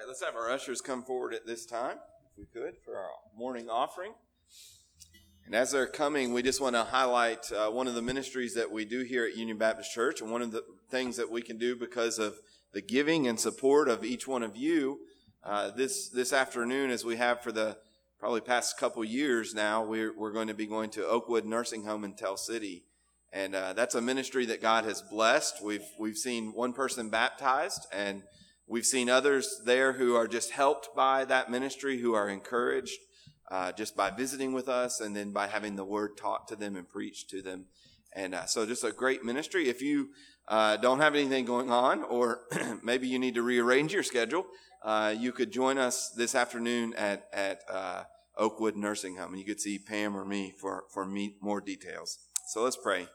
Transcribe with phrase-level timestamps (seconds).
[0.00, 3.10] right, let's have our ushers come forward at this time, if we could, for our
[3.36, 4.12] morning offering.
[5.44, 8.70] And as they're coming, we just want to highlight uh, one of the ministries that
[8.70, 11.58] we do here at Union Baptist Church, and one of the things that we can
[11.58, 12.36] do because of
[12.72, 15.00] the giving and support of each one of you.
[15.44, 17.76] Uh, this this afternoon, as we have for the
[18.18, 22.04] probably past couple years now, we're we're going to be going to Oakwood Nursing Home
[22.04, 22.84] in Tell City,
[23.32, 25.62] and uh, that's a ministry that God has blessed.
[25.62, 28.22] We've we've seen one person baptized and
[28.70, 33.00] We've seen others there who are just helped by that ministry, who are encouraged
[33.50, 36.76] uh, just by visiting with us and then by having the word taught to them
[36.76, 37.64] and preached to them.
[38.12, 39.68] And uh, so, just a great ministry.
[39.68, 40.10] If you
[40.46, 42.42] uh, don't have anything going on, or
[42.84, 44.46] maybe you need to rearrange your schedule,
[44.84, 48.04] uh, you could join us this afternoon at at uh,
[48.36, 52.18] Oakwood Nursing Home, and you could see Pam or me for for me, more details.
[52.46, 53.08] So let's pray.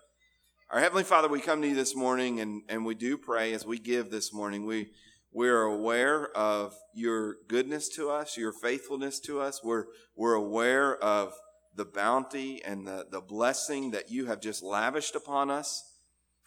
[0.69, 3.65] Our Heavenly Father, we come to you this morning, and and we do pray as
[3.65, 4.65] we give this morning.
[4.65, 4.89] We
[5.35, 9.61] we're aware of your goodness to us, your faithfulness to us.
[9.61, 9.83] We're,
[10.15, 11.33] we're aware of
[11.75, 15.83] the bounty and the, the blessing that you have just lavished upon us.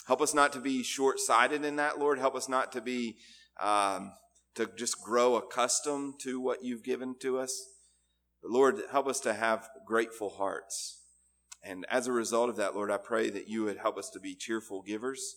[0.07, 2.19] Help us not to be short sighted in that, Lord.
[2.19, 3.19] Help us not to be,
[3.61, 4.13] um,
[4.55, 7.53] to just grow accustomed to what you've given to us.
[8.41, 11.03] But Lord, help us to have grateful hearts.
[11.63, 14.19] And as a result of that, Lord, I pray that you would help us to
[14.19, 15.35] be cheerful givers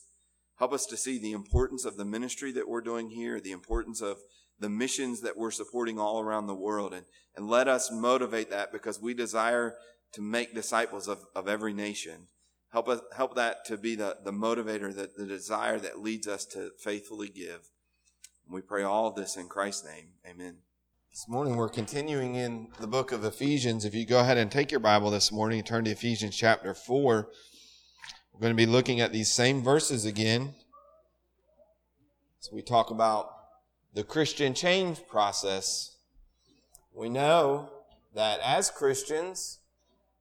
[0.62, 4.00] Help us to see the importance of the ministry that we're doing here, the importance
[4.00, 4.20] of
[4.60, 6.94] the missions that we're supporting all around the world.
[6.94, 9.74] And, and let us motivate that because we desire
[10.14, 12.28] to make disciples of, of every nation.
[12.72, 16.46] Help us, help that to be the, the motivator, the, the desire that leads us
[16.46, 17.72] to faithfully give.
[18.46, 20.10] And we pray all this in Christ's name.
[20.30, 20.58] Amen.
[21.10, 23.84] This morning we're continuing in the book of Ephesians.
[23.84, 26.76] If you go ahead and take your Bible this morning and turn to Ephesians chapter
[26.76, 27.30] 4.
[28.34, 30.56] We're going to be looking at these same verses again.
[32.40, 33.36] So we talk about
[33.94, 35.98] the Christian change process.
[36.94, 37.70] We know
[38.16, 39.60] that as Christians,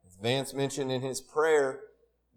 [0.07, 1.81] as Vance mentioned in his prayer,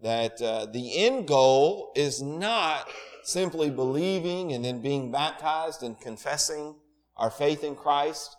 [0.02, 2.88] that uh, the end goal is not
[3.22, 6.74] simply believing and then being baptized and confessing
[7.16, 8.36] our faith in Christ.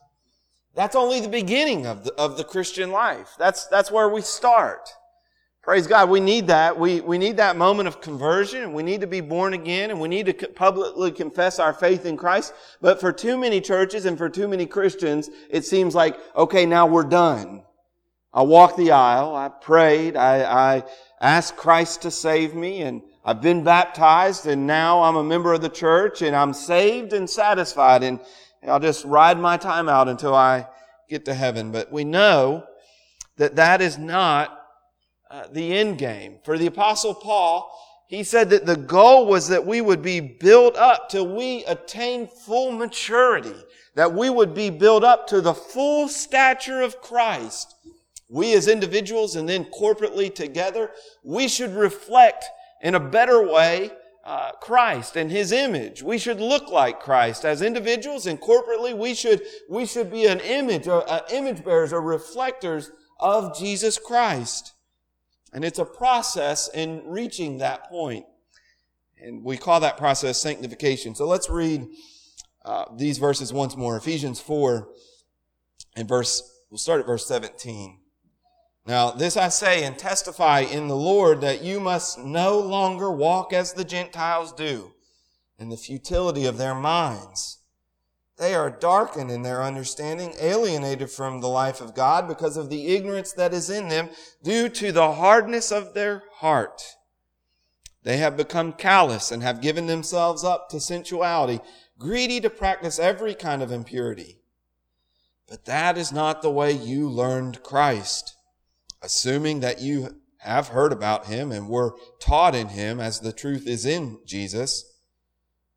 [0.75, 3.29] That's only the beginning of the, of the Christian life.
[3.39, 4.89] That's, that's where we start.
[5.65, 6.11] Praise God.
[6.11, 6.77] We need that.
[6.77, 8.71] We, we need that moment of conversion.
[8.71, 12.17] We need to be born again and we need to publicly confess our faith in
[12.17, 12.53] Christ.
[12.81, 16.85] But for too many churches and for too many Christians, it seems like, okay, now
[16.85, 17.63] we're done.
[18.31, 19.35] I walked the aisle.
[19.35, 20.15] I prayed.
[20.15, 20.83] I, I
[21.19, 25.61] asked Christ to save me and I've been baptized and now I'm a member of
[25.61, 28.19] the church and I'm saved and satisfied and
[28.67, 30.67] I'll just ride my time out until I
[31.09, 31.71] get to heaven.
[31.71, 32.67] But we know
[33.37, 34.61] that that is not
[35.29, 36.39] uh, the end game.
[36.43, 37.71] For the apostle Paul,
[38.07, 42.27] he said that the goal was that we would be built up till we attain
[42.27, 43.55] full maturity,
[43.95, 47.75] that we would be built up to the full stature of Christ.
[48.29, 50.91] We as individuals and then corporately together,
[51.23, 52.45] we should reflect
[52.81, 53.91] in a better way
[54.23, 56.03] uh, Christ and His image.
[56.03, 58.95] We should look like Christ as individuals and corporately.
[58.95, 60.87] We should we should be an image,
[61.31, 64.74] image bearers or reflectors of Jesus Christ.
[65.55, 68.25] And it's a process in reaching that point.
[69.17, 71.15] And we call that process sanctification.
[71.15, 71.87] So let's read
[72.65, 73.95] uh, these verses once more.
[73.95, 74.85] Ephesians 4
[75.95, 77.99] and verse, we'll start at verse 17.
[78.85, 83.53] Now, this I say and testify in the Lord that you must no longer walk
[83.53, 84.91] as the Gentiles do
[85.57, 87.54] in the futility of their minds
[88.37, 92.87] they are darkened in their understanding, alienated from the life of God because of the
[92.87, 94.09] ignorance that is in them
[94.43, 96.81] due to the hardness of their heart.
[98.03, 101.61] They have become callous and have given themselves up to sensuality,
[101.97, 104.41] greedy to practice every kind of impurity.
[105.47, 108.35] But that is not the way you learned Christ,
[109.01, 113.65] assuming that you have heard about him and were taught in him as the truth
[113.65, 114.94] is in Jesus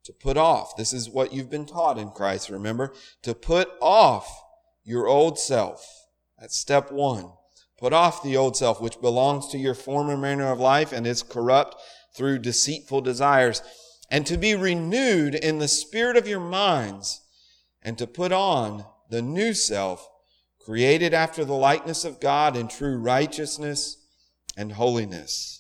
[0.08, 0.74] to put off.
[0.74, 2.94] This is what you've been taught in Christ, remember?
[3.24, 4.26] To put off
[4.82, 5.86] your old self.
[6.40, 7.30] That's step one.
[7.78, 11.22] Put off the old self, which belongs to your former manner of life and is
[11.22, 11.76] corrupt
[12.16, 13.60] through deceitful desires,
[14.10, 17.20] and to be renewed in the spirit of your minds,
[17.82, 20.08] and to put on the new self,
[20.58, 23.98] created after the likeness of God in true righteousness
[24.56, 25.57] and holiness.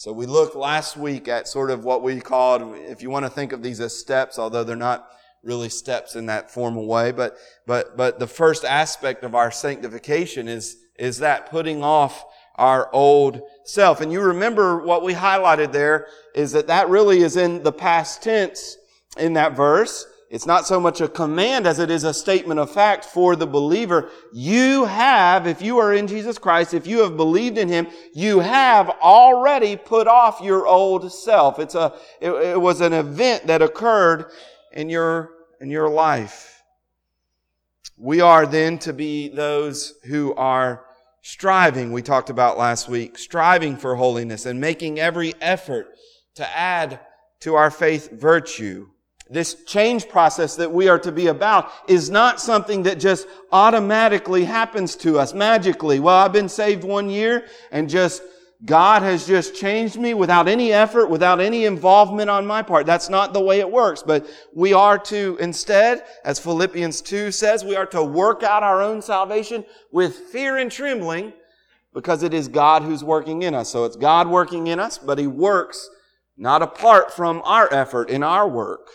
[0.00, 3.30] So we looked last week at sort of what we called, if you want to
[3.30, 5.06] think of these as steps, although they're not
[5.42, 7.36] really steps in that formal way, but,
[7.66, 12.24] but, but the first aspect of our sanctification is, is that putting off
[12.54, 14.00] our old self.
[14.00, 18.22] And you remember what we highlighted there is that that really is in the past
[18.22, 18.78] tense
[19.18, 20.06] in that verse.
[20.30, 23.48] It's not so much a command as it is a statement of fact for the
[23.48, 24.10] believer.
[24.32, 28.38] You have, if you are in Jesus Christ, if you have believed in Him, you
[28.38, 31.58] have already put off your old self.
[31.58, 34.26] It's a, it, it was an event that occurred
[34.72, 36.62] in your, in your life.
[37.96, 40.84] We are then to be those who are
[41.22, 45.88] striving, we talked about last week, striving for holiness and making every effort
[46.36, 47.00] to add
[47.40, 48.86] to our faith virtue
[49.30, 54.44] this change process that we are to be about is not something that just automatically
[54.44, 56.00] happens to us magically.
[56.00, 58.22] Well, I've been saved one year and just
[58.64, 62.84] God has just changed me without any effort, without any involvement on my part.
[62.84, 64.02] That's not the way it works.
[64.02, 68.82] But we are to instead, as Philippians 2 says, we are to work out our
[68.82, 71.32] own salvation with fear and trembling
[71.94, 73.70] because it is God who's working in us.
[73.70, 75.88] So it's God working in us, but He works
[76.36, 78.90] not apart from our effort in our work.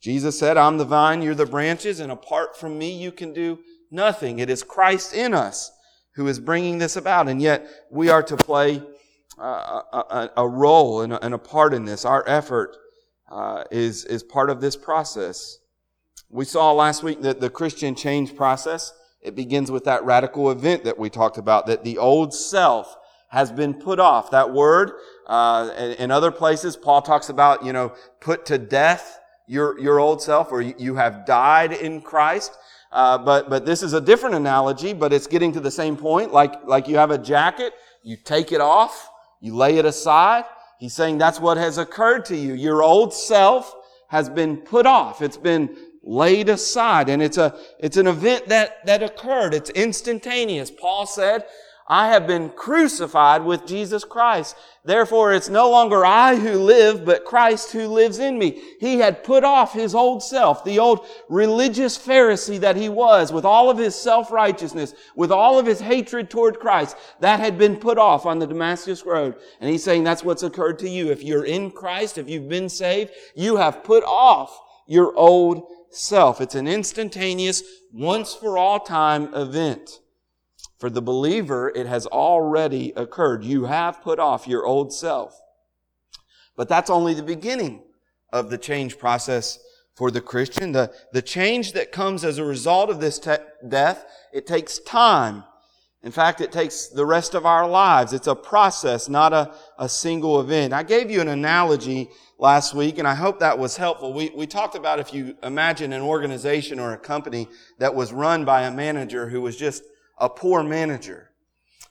[0.00, 3.58] Jesus said, I'm the vine, you're the branches, and apart from me, you can do
[3.90, 4.38] nothing.
[4.38, 5.70] It is Christ in us
[6.14, 8.82] who is bringing this about, and yet we are to play
[9.38, 12.04] uh, a, a, role and a, and a, part in this.
[12.04, 12.76] Our effort
[13.30, 15.58] uh, is, is part of this process.
[16.28, 18.92] We saw last week that the Christian change process,
[19.22, 22.96] it begins with that radical event that we talked about, that the old self
[23.28, 24.30] has been put off.
[24.30, 24.92] That word,
[25.26, 29.19] uh, in other places, Paul talks about, you know, put to death
[29.50, 32.56] your, your old self or you have died in Christ.
[32.92, 36.32] Uh, but, but this is a different analogy, but it's getting to the same point.
[36.32, 37.72] Like, like you have a jacket,
[38.04, 39.10] you take it off,
[39.40, 40.44] you lay it aside.
[40.78, 42.54] He's saying that's what has occurred to you.
[42.54, 43.74] Your old self
[44.06, 45.20] has been put off.
[45.20, 47.08] It's been laid aside.
[47.08, 49.52] And it's a, it's an event that, that occurred.
[49.52, 50.70] It's instantaneous.
[50.70, 51.44] Paul said,
[51.92, 54.54] I have been crucified with Jesus Christ.
[54.84, 58.62] Therefore, it's no longer I who live, but Christ who lives in me.
[58.78, 63.44] He had put off his old self, the old religious Pharisee that he was, with
[63.44, 66.96] all of his self-righteousness, with all of his hatred toward Christ.
[67.18, 69.34] That had been put off on the Damascus Road.
[69.60, 71.10] And he's saying that's what's occurred to you.
[71.10, 74.56] If you're in Christ, if you've been saved, you have put off
[74.86, 76.40] your old self.
[76.40, 79.98] It's an instantaneous, once for all time event.
[80.80, 83.44] For the believer, it has already occurred.
[83.44, 85.38] You have put off your old self.
[86.56, 87.82] But that's only the beginning
[88.32, 89.58] of the change process
[89.94, 90.72] for the Christian.
[90.72, 93.36] The, the change that comes as a result of this te-
[93.68, 95.44] death, it takes time.
[96.02, 98.14] In fact, it takes the rest of our lives.
[98.14, 100.72] It's a process, not a, a single event.
[100.72, 104.14] I gave you an analogy last week, and I hope that was helpful.
[104.14, 107.48] We, we talked about if you imagine an organization or a company
[107.78, 109.82] that was run by a manager who was just
[110.20, 111.30] a poor manager.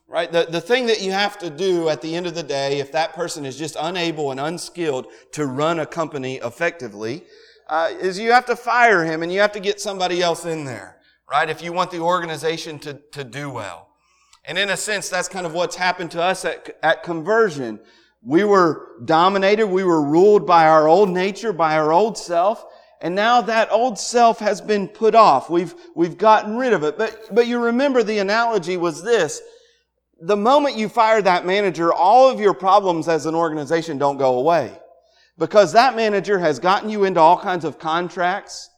[0.08, 0.32] Right?
[0.32, 2.92] The, the thing that you have to do at the end of the day, if
[2.94, 7.26] that person is just unable and unskilled to run a company effectively,
[7.68, 10.66] uh, is you have to fire him and you have to get somebody else in
[10.66, 10.98] there.
[11.30, 11.48] Right?
[11.48, 13.90] If you want the organization to, to do well.
[14.46, 17.80] And in a sense, that's kind of what's happened to us at, at conversion.
[18.24, 19.68] We were dominated.
[19.68, 22.66] We were ruled by our old nature, by our old self.
[23.02, 25.50] And now that old self has been put off.
[25.50, 26.98] We've, we've gotten rid of it.
[26.98, 29.42] But, but you remember the analogy was this.
[30.22, 34.38] The moment you fire that manager, all of your problems as an organization don't go
[34.38, 34.78] away.
[35.38, 38.70] Because that manager has gotten you into all kinds of contracts.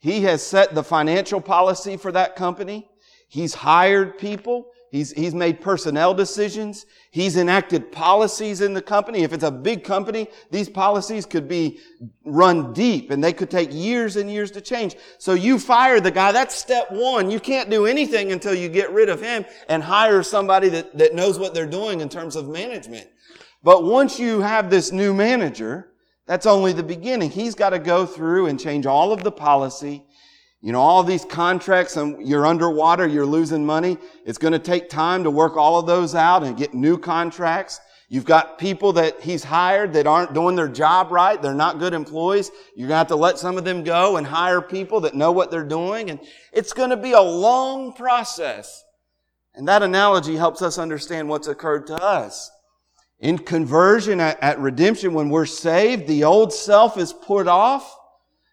[0.00, 2.88] He has set the financial policy for that company.
[3.28, 4.66] He's hired people.
[4.90, 6.84] He's, he's made personnel decisions.
[7.12, 9.22] He's enacted policies in the company.
[9.22, 11.78] If it's a big company, these policies could be
[12.24, 14.96] run deep and they could take years and years to change.
[15.18, 16.32] So you fire the guy.
[16.32, 17.30] That's step one.
[17.30, 21.14] You can't do anything until you get rid of him and hire somebody that, that
[21.14, 23.08] knows what they're doing in terms of management.
[23.62, 25.92] But once you have this new manager,
[26.26, 27.30] that's only the beginning.
[27.30, 30.04] He's got to go through and change all of the policy
[30.62, 33.96] you know, all these contracts and you're underwater, you're losing money.
[34.26, 37.80] It's going to take time to work all of those out and get new contracts.
[38.08, 41.40] You've got people that he's hired that aren't doing their job right.
[41.40, 42.50] They're not good employees.
[42.74, 45.32] You're going to have to let some of them go and hire people that know
[45.32, 46.10] what they're doing.
[46.10, 46.20] And
[46.52, 48.84] it's going to be a long process.
[49.54, 52.50] And that analogy helps us understand what's occurred to us.
[53.20, 57.96] In conversion at, at redemption, when we're saved, the old self is put off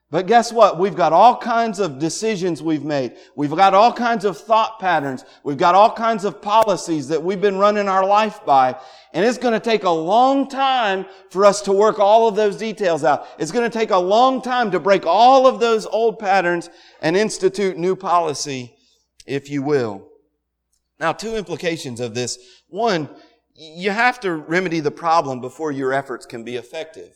[0.09, 0.79] but guess what?
[0.79, 3.17] We've got all kinds of decisions we've made.
[3.35, 5.25] We've got all kinds of thought patterns.
[5.43, 8.79] We've got all kinds of policies that we've been running our life by.
[9.13, 12.55] And it's going to take a long time for us to work all of those
[12.55, 13.27] details out.
[13.37, 16.69] It's going to take a long time to break all of those old patterns
[17.01, 18.77] and institute new policy,
[19.25, 20.07] if you will.
[21.01, 22.39] Now, two implications of this.
[22.69, 23.09] One,
[23.55, 27.13] you have to remedy the problem before your efforts can be effective.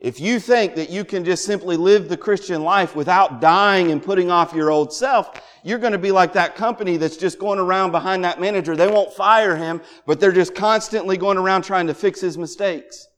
[0.00, 4.02] If you think that you can just simply live the Christian life without dying and
[4.02, 5.30] putting off your old self,
[5.62, 8.74] you're going to be like that company that's just going around behind that manager.
[8.74, 13.08] They won't fire him, but they're just constantly going around trying to fix his mistakes.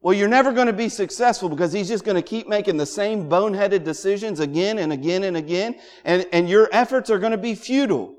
[0.00, 2.86] Well, you're never going to be successful because he's just going to keep making the
[2.86, 7.38] same boneheaded decisions again and again and again, and, and your efforts are going to
[7.38, 8.14] be futile.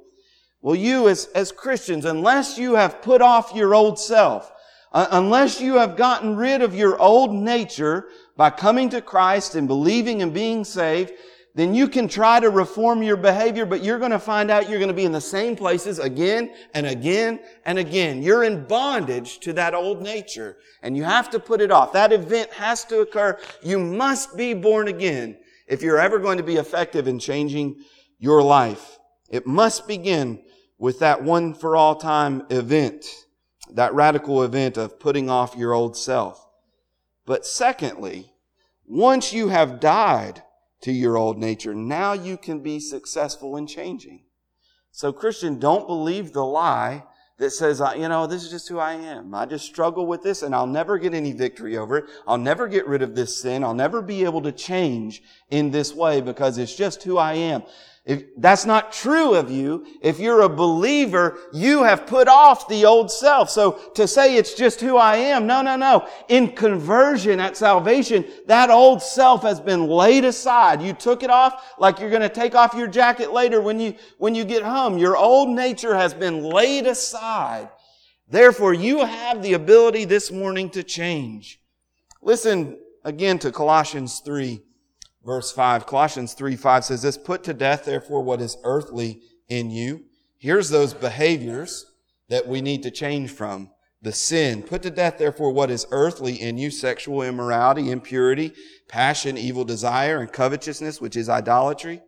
[0.61, 4.51] Well, you as, as Christians, unless you have put off your old self,
[4.91, 9.67] uh, unless you have gotten rid of your old nature by coming to Christ and
[9.67, 11.11] believing and being saved,
[11.55, 14.79] then you can try to reform your behavior, but you're going to find out you're
[14.79, 18.21] going to be in the same places again and again and again.
[18.23, 21.93] You're in bondage to that old nature and you have to put it off.
[21.93, 23.37] That event has to occur.
[23.61, 27.83] You must be born again if you're ever going to be effective in changing
[28.19, 28.97] your life.
[29.29, 30.41] It must begin
[30.77, 33.05] with that one for all time event
[33.75, 36.45] that radical event of putting off your old self.
[37.25, 38.33] But secondly,
[38.87, 40.43] once you have died
[40.81, 44.23] to your old nature, now you can be successful in changing.
[44.91, 47.03] So Christian, don't believe the lie
[47.37, 49.33] that says, you know, this is just who I am.
[49.33, 52.05] I just struggle with this and I'll never get any victory over it.
[52.27, 53.63] I'll never get rid of this sin.
[53.63, 57.63] I'll never be able to change in this way because it's just who I am.
[58.09, 62.83] If that's not true of you, if you're a believer, you have put off the
[62.85, 63.51] old self.
[63.51, 66.07] So to say it's just who I am, no, no, no.
[66.27, 70.81] In conversion at salvation, that old self has been laid aside.
[70.81, 73.93] You took it off like you're going to take off your jacket later when you,
[74.17, 74.97] when you get home.
[74.97, 77.69] Your old nature has been laid aside.
[78.27, 81.61] Therefore, you have the ability this morning to change.
[82.23, 84.63] Listen again to Colossians 3
[85.25, 85.85] verse 5.
[85.85, 90.05] Colossians 3 5 says this, put to death therefore what is earthly in you.
[90.37, 91.85] Here's those behaviors
[92.29, 93.71] that we need to change from.
[94.01, 94.63] The sin.
[94.63, 98.53] Put to death therefore what is earthly in you, sexual immorality, impurity,
[98.87, 102.01] passion, evil desire, and covetousness, which is idolatry.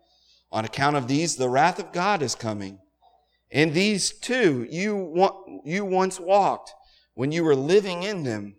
[0.54, 2.80] On account of these, the wrath of God is coming.
[3.50, 6.74] In these too, you, you once walked
[7.14, 8.56] when you were living in them.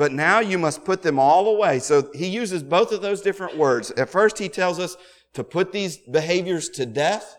[0.00, 1.78] But now you must put them all away.
[1.78, 3.90] So he uses both of those different words.
[3.90, 4.96] At first he tells us
[5.34, 7.36] to put these behaviors to death.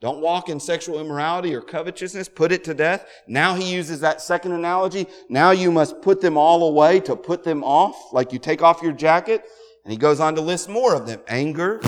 [0.00, 2.28] Don't walk in sexual immorality or covetousness.
[2.28, 3.06] Put it to death.
[3.28, 5.06] Now he uses that second analogy.
[5.28, 8.82] Now you must put them all away to put them off, like you take off
[8.82, 9.44] your jacket.
[9.84, 11.20] And he goes on to list more of them.
[11.28, 11.80] Anger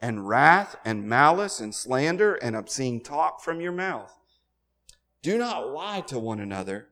[0.00, 4.12] and wrath and malice and slander and obscene talk from your mouth.
[5.22, 6.88] Do not lie to one another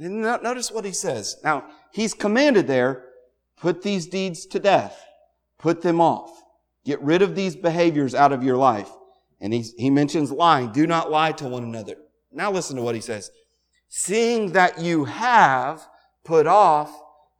[0.00, 1.36] Notice what he says.
[1.44, 3.04] Now, he's commanded there,
[3.56, 5.04] put these deeds to death.
[5.58, 6.42] Put them off.
[6.84, 8.90] Get rid of these behaviors out of your life.
[9.40, 10.72] And he, he mentions lying.
[10.72, 11.96] Do not lie to one another.
[12.32, 13.30] Now listen to what he says.
[13.88, 15.86] Seeing that you have
[16.24, 16.90] put off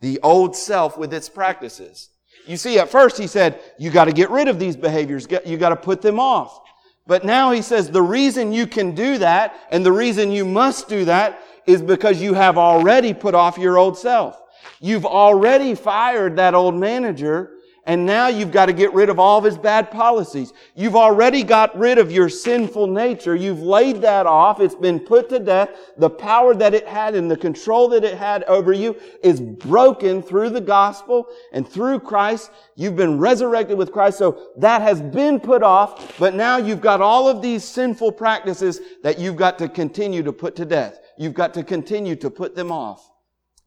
[0.00, 2.10] the old self with its practices.
[2.46, 5.26] You see, at first he said, you got to get rid of these behaviors.
[5.44, 6.60] You got to put them off.
[7.06, 10.88] But now he says the reason you can do that and the reason you must
[10.88, 14.40] do that is because you have already put off your old self.
[14.80, 17.52] You've already fired that old manager
[17.86, 20.52] and now you've got to get rid of all of his bad policies.
[20.74, 23.34] You've already got rid of your sinful nature.
[23.34, 24.60] You've laid that off.
[24.60, 25.70] It's been put to death.
[25.96, 30.22] The power that it had and the control that it had over you is broken
[30.22, 32.50] through the gospel and through Christ.
[32.76, 34.18] You've been resurrected with Christ.
[34.18, 36.18] So that has been put off.
[36.18, 40.32] But now you've got all of these sinful practices that you've got to continue to
[40.32, 41.00] put to death.
[41.20, 43.06] You've got to continue to put them off.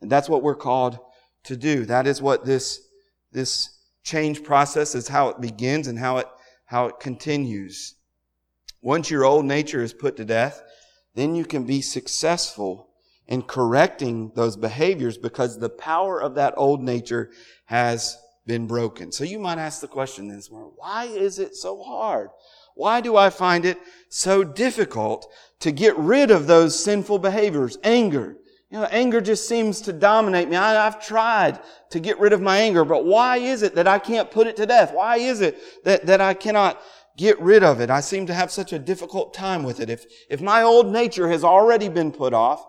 [0.02, 0.98] And that's what we're called
[1.44, 1.86] to do.
[1.86, 2.82] That is what this,
[3.32, 6.28] this change process is how it begins and how it,
[6.66, 7.94] how it continues.
[8.82, 10.64] Once your old nature is put to death,
[11.14, 12.90] then you can be successful
[13.28, 17.30] in correcting those behaviors because the power of that old nature
[17.66, 18.18] has
[18.48, 19.12] been broken.
[19.12, 22.30] So you might ask the question this morning, why is it so hard?
[22.76, 23.78] Why do I find it
[24.10, 27.78] so difficult to get rid of those sinful behaviors?
[27.84, 28.38] Anger,
[28.74, 30.56] you know, anger just seems to dominate me.
[30.56, 31.60] I, have tried
[31.92, 34.56] to get rid of my anger, but why is it that I can't put it
[34.56, 34.92] to death?
[34.92, 36.82] Why is it that, that I cannot
[37.16, 37.92] get rid of it?
[37.92, 39.92] I seem to have such a difficult time with it.
[39.92, 42.66] If, if my old nature has already been put off,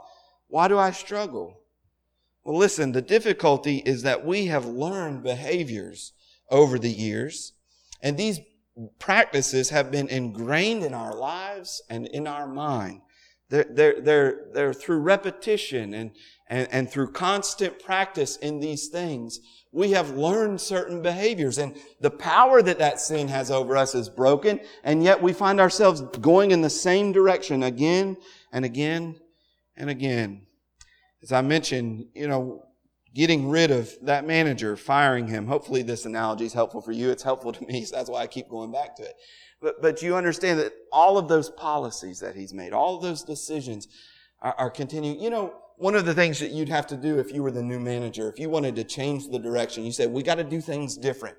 [0.49, 1.63] why do I struggle?
[2.45, 6.13] Well, listen, the difficulty is that we have learned behaviors
[6.51, 7.55] over the years,
[8.03, 8.41] and these
[8.99, 13.01] practices have been ingrained in our lives and in our mind.
[13.51, 16.11] They're, they're, they're, they're through repetition and,
[16.49, 19.41] and, and through constant practice in these things.
[19.71, 24.09] We have learned certain behaviors and the power that that sin has over us is
[24.09, 24.61] broken.
[24.83, 28.17] And yet we find ourselves going in the same direction again
[28.53, 29.17] and again
[29.77, 30.47] and again.
[31.23, 32.65] As I mentioned, you know,
[33.15, 35.47] getting rid of that manager, firing him.
[35.47, 37.11] Hopefully this analogy is helpful for you.
[37.11, 39.15] It's helpful to me, so that's why I keep going back to it.
[39.61, 43.23] But, but you understand that all of those policies that he's made, all of those
[43.23, 43.89] decisions
[44.43, 45.21] are, are continuing.
[45.21, 47.63] You know, one of the things that you'd have to do if you were the
[47.63, 50.61] new manager, if you wanted to change the direction, you said, we got to do
[50.61, 51.37] things different.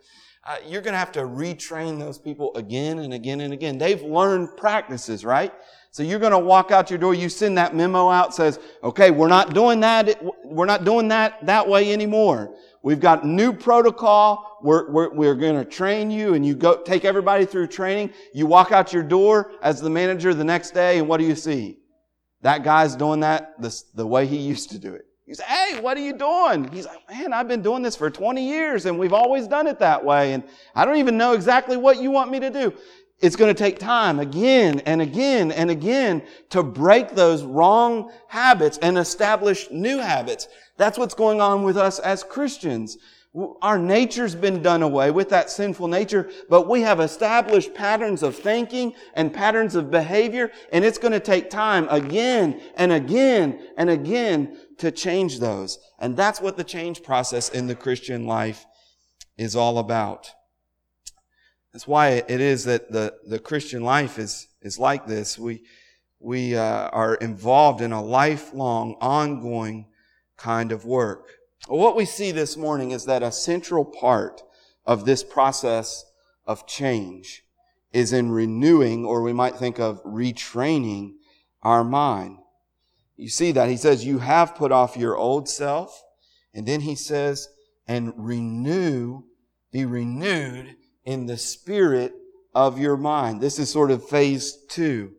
[0.47, 3.77] Uh, you're going to have to retrain those people again and again and again.
[3.77, 5.51] They've learned practices, right?
[5.95, 7.15] So you're going to walk out your door.
[7.15, 10.21] You send that memo out says, okay, we're not doing that.
[10.43, 12.53] We're not doing that that way anymore.
[12.83, 14.59] We've got new protocol.
[14.61, 18.11] We're, we're, we're going to train you and you go take everybody through training.
[18.33, 21.33] You walk out your door as the manager the next day and what do you
[21.33, 21.77] see?
[22.41, 25.05] That guy's doing that the, the way he used to do it.
[25.33, 26.69] Say, hey, what are you doing?
[26.71, 29.79] He's like, man, I've been doing this for 20 years and we've always done it
[29.79, 30.33] that way.
[30.33, 30.43] And
[30.75, 32.73] I don't even know exactly what you want me to do.
[33.21, 38.77] It's going to take time again and again and again to break those wrong habits
[38.79, 40.47] and establish new habits.
[40.77, 42.97] That's what's going on with us as Christians.
[43.61, 48.35] Our nature's been done away with that sinful nature, but we have established patterns of
[48.35, 53.89] thinking and patterns of behavior, and it's going to take time again and again and
[53.89, 55.79] again to change those.
[55.99, 58.65] And that's what the change process in the Christian life
[59.37, 60.31] is all about.
[61.75, 65.37] That's why it is that the, the Christian life is, is like this.
[65.37, 65.63] We,
[66.21, 69.87] we uh, are involved in a lifelong, ongoing
[70.37, 71.33] kind of work.
[71.67, 74.41] What we see this morning is that a central part
[74.85, 76.05] of this process
[76.45, 77.43] of change
[77.91, 81.15] is in renewing, or we might think of retraining
[81.61, 82.37] our mind.
[83.17, 83.67] You see that.
[83.67, 86.01] He says, you have put off your old self.
[86.53, 87.49] And then he says,
[87.85, 89.23] and renew,
[89.73, 92.13] be renewed in the spirit
[92.53, 93.41] of your mind.
[93.41, 95.13] This is sort of phase two.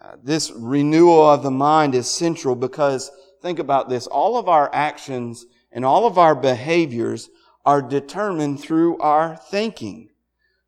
[0.00, 3.10] Uh, this renewal of the mind is central because
[3.42, 4.06] think about this.
[4.06, 7.28] All of our actions and all of our behaviors
[7.64, 10.10] are determined through our thinking.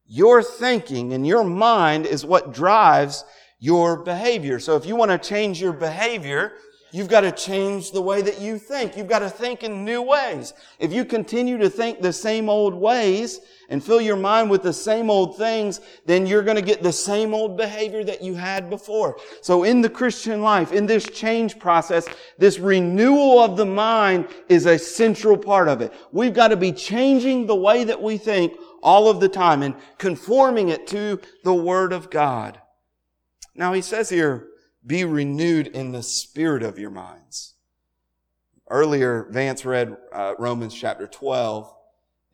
[0.06, 3.24] Your thinking and your mind is what drives
[3.60, 4.58] your behavior.
[4.58, 6.52] So if you want to change your behavior,
[6.90, 8.96] You've got to change the way that you think.
[8.96, 10.54] You've got to think in new ways.
[10.78, 14.72] If you continue to think the same old ways and fill your mind with the
[14.72, 18.70] same old things, then you're going to get the same old behavior that you had
[18.70, 19.18] before.
[19.42, 22.06] So in the Christian life, in this change process,
[22.38, 25.92] this renewal of the mind is a central part of it.
[26.10, 29.74] We've got to be changing the way that we think all of the time and
[29.98, 32.58] conforming it to the Word of God.
[33.54, 34.46] Now he says here,
[34.86, 37.54] be renewed in the spirit of your minds.
[38.70, 41.74] Earlier, Vance read uh, Romans chapter 12.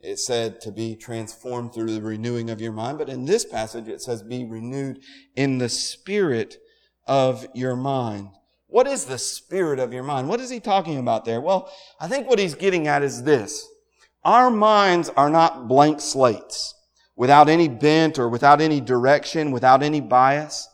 [0.01, 2.97] It said to be transformed through the renewing of your mind.
[2.97, 4.99] But in this passage, it says be renewed
[5.35, 6.57] in the spirit
[7.07, 8.29] of your mind.
[8.67, 10.27] What is the spirit of your mind?
[10.27, 11.39] What is he talking about there?
[11.39, 13.67] Well, I think what he's getting at is this.
[14.23, 16.73] Our minds are not blank slates
[17.15, 20.67] without any bent or without any direction, without any bias.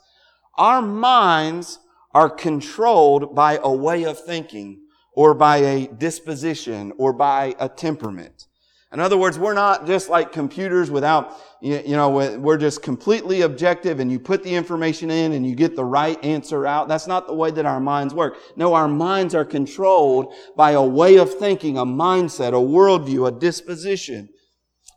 [0.56, 1.80] Our minds
[2.14, 4.82] are controlled by a way of thinking
[5.14, 8.48] or by a disposition or by a temperament.
[8.94, 14.02] In other words, we're not just like computers without, you know, we're just completely objective
[14.02, 16.90] and you put the information in and you get the right answer out.
[16.90, 18.38] That's not the way that our minds work.
[18.58, 23.40] No, our minds are controlled by a way of thinking, a mindset, a worldview, a
[23.40, 24.28] disposition.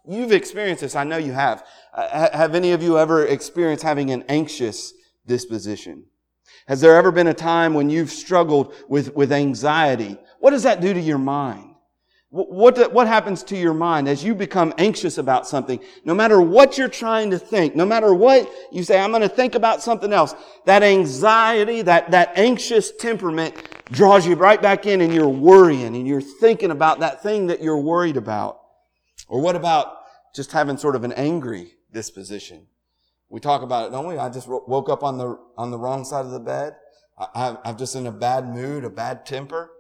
[0.05, 0.97] You've experienced this.
[0.97, 1.65] I know you have.
[1.95, 4.93] Uh, have any of you ever experienced having an anxious
[5.27, 6.05] disposition?
[6.67, 10.17] Has there ever been a time when you've struggled with, with anxiety?
[10.41, 11.75] What does that do to your mind?
[12.31, 15.79] What, what happens to your mind as you become anxious about something?
[16.05, 19.29] No matter what you're trying to think, no matter what you say, I'm going to
[19.29, 20.35] think about something else,
[20.65, 23.55] that anxiety, that, that anxious temperament
[23.93, 27.63] draws you right back in and you're worrying and you're thinking about that thing that
[27.63, 28.61] you're worried about.
[29.29, 29.99] Or what about
[30.35, 32.67] just having sort of an angry disposition?
[33.35, 34.17] We talk about it, don't we?
[34.17, 36.77] I just woke up on the, on the wrong side of the bed.
[37.19, 39.73] I, I'm just in a bad mood, a bad temper.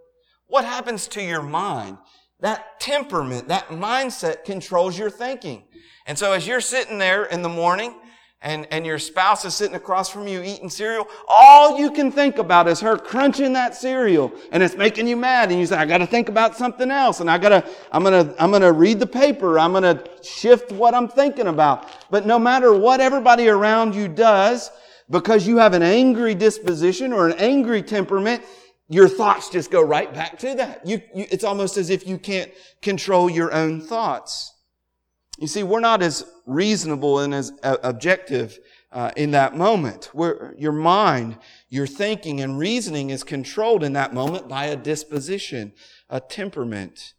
[0.48, 1.98] What happens to your mind?
[2.40, 5.68] That temperament, that mindset controls your thinking.
[6.04, 7.94] And so as you're sitting there in the morning
[8.44, 12.36] and, and your spouse is sitting across from you eating cereal, all you can think
[12.36, 15.50] about is her crunching that cereal and it's making you mad.
[15.50, 18.04] And you say, I got to think about something else and I got to, I'm
[18.04, 19.58] to, I'm to read the paper.
[19.58, 21.90] I'm to shift what I'm thinking about.
[22.10, 24.70] But no matter what everybody around you does,
[25.08, 28.42] because you have an angry disposition or an angry temperament,
[28.90, 30.86] your thoughts just go right back to that.
[30.86, 32.52] You, you, it's almost as if you can't
[32.82, 34.53] control your own thoughts.
[35.38, 38.58] You see, we're not as reasonable and as uh, objective
[38.92, 40.10] uh, in that moment.
[40.12, 45.72] Where your mind, your thinking and reasoning is controlled in that moment by a disposition,
[46.08, 47.14] a temperament.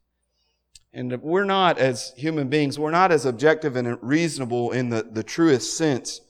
[0.94, 5.24] And we're not, as human beings, we're not as objective and reasonable in the, the
[5.24, 6.22] truest sense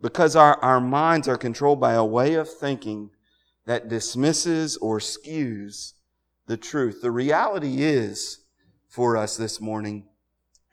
[0.00, 3.10] because our, our minds are controlled by a way of thinking
[3.64, 5.92] that dismisses or skews
[6.46, 7.00] the truth.
[7.00, 8.40] The reality is
[8.88, 10.08] for us this morning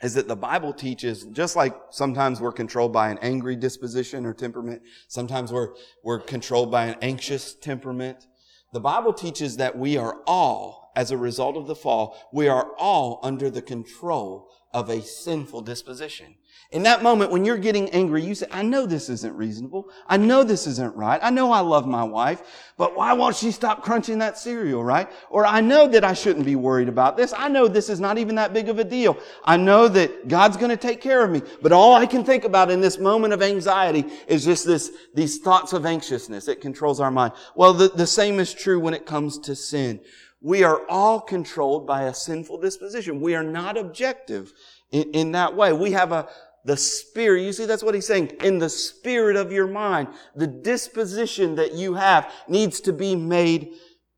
[0.01, 4.33] is that the Bible teaches, just like sometimes we're controlled by an angry disposition or
[4.33, 8.27] temperament, sometimes we're, we're controlled by an anxious temperament.
[8.71, 12.71] The Bible teaches that we are all, as a result of the fall, we are
[12.77, 16.35] all under the control of a sinful disposition.
[16.71, 19.89] In that moment, when you're getting angry, you say, I know this isn't reasonable.
[20.05, 21.19] I know this isn't right.
[21.23, 22.43] I know I love my wife,
[22.77, 25.09] but why won't she stop crunching that cereal, right?
[25.31, 27.33] Or I know that I shouldn't be worried about this.
[27.35, 29.17] I know this is not even that big of a deal.
[29.43, 32.43] I know that God's going to take care of me, but all I can think
[32.43, 36.47] about in this moment of anxiety is just this, these thoughts of anxiousness.
[36.47, 37.33] It controls our mind.
[37.55, 40.01] Well, the, the same is true when it comes to sin.
[40.39, 43.21] We are all controlled by a sinful disposition.
[43.21, 44.53] We are not objective
[44.91, 45.73] in, in that way.
[45.73, 46.29] We have a,
[46.69, 47.41] the spirit.
[47.41, 48.27] You see, that's what he's saying.
[48.43, 53.73] In the spirit of your mind, the disposition that you have needs to be made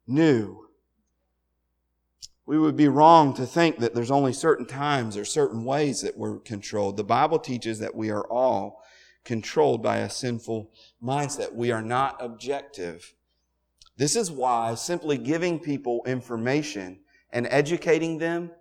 [0.06, 0.68] new.
[2.46, 6.18] We would be wrong to think that there's only certain times or certain ways that
[6.18, 6.98] we're controlled.
[6.98, 8.84] The Bible teaches that we are all
[9.24, 11.54] controlled by a sinful mindset.
[11.54, 13.14] We are not objective.
[13.96, 17.00] This is why simply giving people information
[17.32, 18.52] and educating them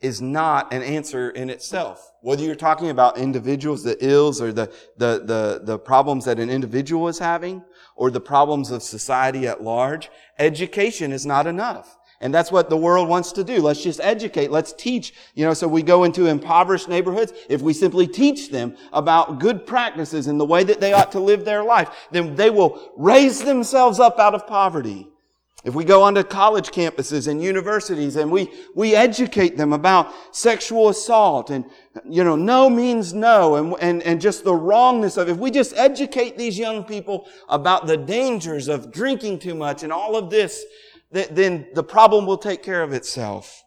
[0.00, 2.12] is not an answer in itself.
[2.20, 6.50] Whether you're talking about individuals, the ills or the, the, the, the problems that an
[6.50, 7.62] individual is having
[7.94, 11.96] or the problems of society at large, education is not enough.
[12.20, 13.60] And that's what the world wants to do.
[13.60, 14.50] Let's just educate.
[14.50, 15.12] Let's teach.
[15.34, 17.32] You know, so we go into impoverished neighborhoods.
[17.48, 21.20] If we simply teach them about good practices and the way that they ought to
[21.20, 25.08] live their life, then they will raise themselves up out of poverty.
[25.66, 30.90] If we go onto college campuses and universities and we, we educate them about sexual
[30.90, 31.64] assault and,
[32.08, 35.28] you know, no means no and, and, and just the wrongness of.
[35.28, 39.92] If we just educate these young people about the dangers of drinking too much and
[39.92, 40.64] all of this,
[41.10, 43.64] then the problem will take care of itself.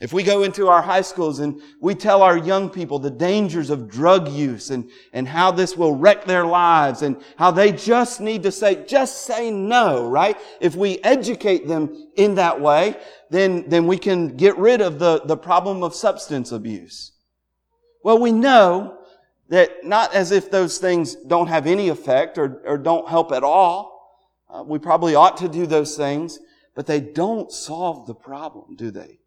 [0.00, 3.70] If we go into our high schools and we tell our young people the dangers
[3.70, 8.20] of drug use and, and how this will wreck their lives and how they just
[8.20, 10.36] need to say, just say no, right?
[10.60, 12.96] If we educate them in that way,
[13.30, 17.12] then, then we can get rid of the, the problem of substance abuse.
[18.02, 18.98] Well, we know
[19.50, 23.44] that not as if those things don't have any effect or, or don't help at
[23.44, 23.92] all.
[24.48, 26.38] Uh, we probably ought to do those things,
[26.74, 29.18] but they don't solve the problem, do they?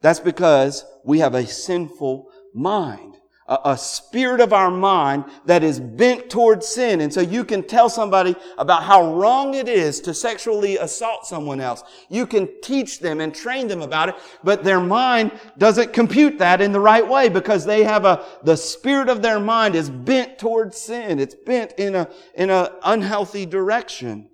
[0.00, 3.16] That's because we have a sinful mind.
[3.48, 7.00] A, a, spirit of our mind that is bent towards sin.
[7.00, 11.58] And so you can tell somebody about how wrong it is to sexually assault someone
[11.58, 11.82] else.
[12.10, 16.60] You can teach them and train them about it, but their mind doesn't compute that
[16.60, 20.38] in the right way because they have a, the spirit of their mind is bent
[20.38, 21.18] towards sin.
[21.18, 24.28] It's bent in a, in a unhealthy direction.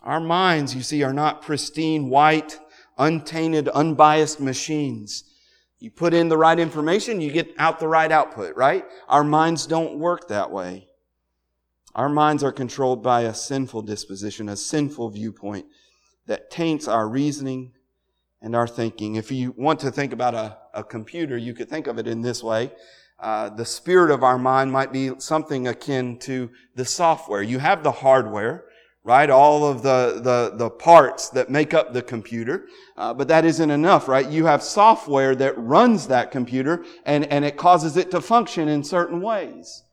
[0.00, 2.58] Our minds, you see, are not pristine, white,
[2.98, 5.24] untainted, unbiased machines.
[5.78, 8.84] You put in the right information, you get out the right output, right?
[9.08, 10.88] Our minds don't work that way.
[11.94, 15.66] Our minds are controlled by a sinful disposition, a sinful viewpoint
[16.26, 17.72] that taints our reasoning
[18.40, 19.14] and our thinking.
[19.14, 22.20] If you want to think about a, a computer, you could think of it in
[22.22, 22.72] this way.
[23.18, 27.42] Uh, the spirit of our mind might be something akin to the software.
[27.42, 28.64] You have the hardware,
[29.04, 29.28] right?
[29.28, 32.66] All of the, the, the parts that make up the computer.
[32.96, 34.28] Uh, but that isn't enough, right?
[34.28, 38.82] You have software that runs that computer and, and it causes it to function in
[38.82, 39.83] certain ways.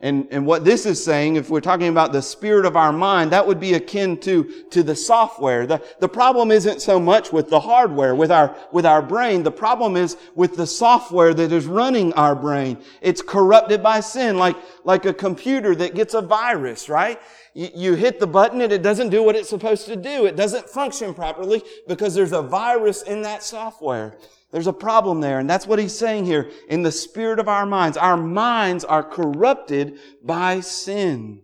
[0.00, 3.32] And, and what this is saying, if we're talking about the spirit of our mind,
[3.32, 5.66] that would be akin to, to the software.
[5.66, 9.42] The, the problem isn't so much with the hardware, with our, with our brain.
[9.42, 12.76] The problem is with the software that is running our brain.
[13.00, 17.18] It's corrupted by sin, like, like a computer that gets a virus, right?
[17.54, 20.26] You, you hit the button and it doesn't do what it's supposed to do.
[20.26, 24.18] It doesn't function properly because there's a virus in that software.
[24.56, 25.38] There's a problem there.
[25.38, 26.50] And that's what he's saying here.
[26.70, 31.42] In the spirit of our minds, our minds are corrupted by sin.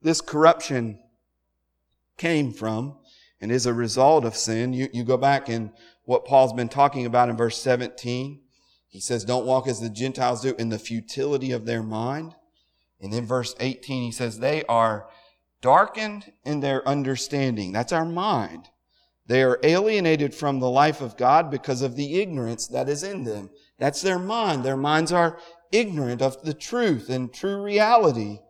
[0.00, 0.98] This corruption
[2.16, 2.96] came from
[3.38, 4.72] and is a result of sin.
[4.72, 5.72] You, you go back in
[6.04, 8.40] what Paul's been talking about in verse 17.
[8.88, 12.34] He says, don't walk as the Gentiles do in the futility of their mind.
[12.98, 15.06] And then verse 18, he says, they are
[15.60, 17.72] darkened in their understanding.
[17.72, 18.70] That's our mind.
[19.30, 23.22] They are alienated from the life of God because of the ignorance that is in
[23.22, 23.50] them.
[23.78, 24.64] That's their mind.
[24.64, 25.38] Their minds are
[25.70, 28.40] ignorant of the truth and true reality.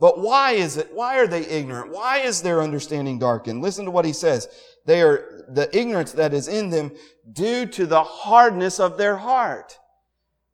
[0.00, 0.88] But why is it?
[0.94, 1.92] Why are they ignorant?
[1.92, 3.60] Why is their understanding darkened?
[3.60, 4.48] Listen to what he says.
[4.86, 6.92] They are the ignorance that is in them
[7.30, 9.78] due to the hardness of their heart.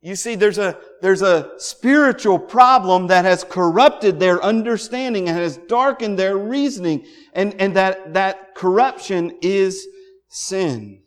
[0.01, 5.57] You see, there's a, there's a spiritual problem that has corrupted their understanding and has
[5.57, 7.05] darkened their reasoning.
[7.33, 9.85] And, and that, that corruption is
[10.29, 11.01] sin.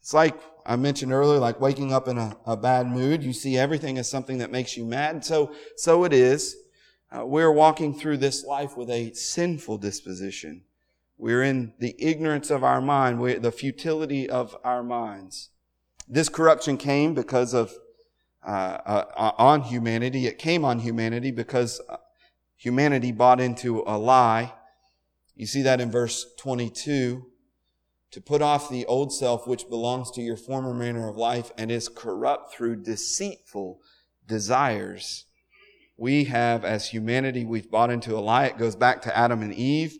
[0.00, 3.22] It's like I mentioned earlier, like waking up in a, a bad mood.
[3.22, 5.24] You see everything as something that makes you mad.
[5.24, 6.56] So, so it is.
[7.16, 10.62] Uh, we're walking through this life with a sinful disposition.
[11.16, 15.50] We're in the ignorance of our mind, the futility of our minds.
[16.08, 17.72] This corruption came because of
[18.46, 20.26] uh, uh, on humanity.
[20.26, 21.96] It came on humanity because uh,
[22.56, 24.52] humanity bought into a lie.
[25.34, 27.26] You see that in verse 22.
[28.12, 31.72] To put off the old self which belongs to your former manner of life and
[31.72, 33.80] is corrupt through deceitful
[34.28, 35.24] desires.
[35.96, 38.46] We have, as humanity, we've bought into a lie.
[38.46, 39.98] It goes back to Adam and Eve.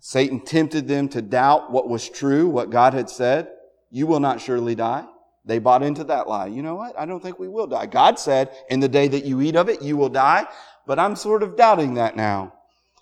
[0.00, 3.48] Satan tempted them to doubt what was true, what God had said.
[3.90, 5.06] You will not surely die.
[5.48, 6.46] They bought into that lie.
[6.46, 6.96] You know what?
[6.98, 7.86] I don't think we will die.
[7.86, 10.46] God said, in the day that you eat of it, you will die.
[10.86, 12.52] But I'm sort of doubting that now.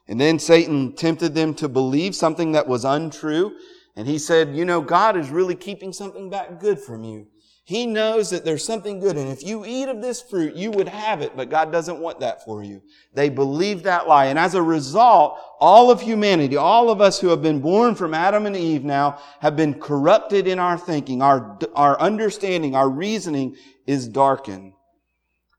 [0.06, 3.56] And then Satan tempted them to believe something that was untrue.
[3.96, 7.26] And he said, you know, God is really keeping something back good from you.
[7.66, 9.16] He knows that there's something good.
[9.16, 12.20] And if you eat of this fruit, you would have it, but God doesn't want
[12.20, 12.80] that for you.
[13.12, 14.26] They believe that lie.
[14.26, 18.14] And as a result, all of humanity, all of us who have been born from
[18.14, 21.22] Adam and Eve now have been corrupted in our thinking.
[21.22, 24.72] Our, our understanding, our reasoning is darkened.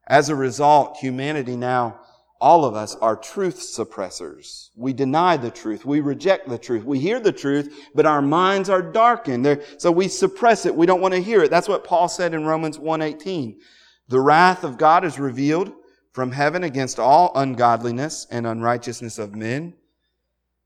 [0.07, 1.99] As a result, humanity now
[2.39, 4.69] all of us are truth suppressors.
[4.75, 5.85] We deny the truth.
[5.85, 6.83] We reject the truth.
[6.83, 9.45] We hear the truth, but our minds are darkened.
[9.45, 10.75] They're, so we suppress it.
[10.75, 11.49] We don't want to hear it.
[11.49, 13.59] That's what Paul said in Romans 1:18.
[14.07, 15.73] The wrath of God is revealed
[16.11, 19.73] from heaven against all ungodliness and unrighteousness of men.